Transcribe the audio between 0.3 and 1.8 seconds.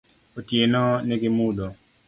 Otieno ni gi mudho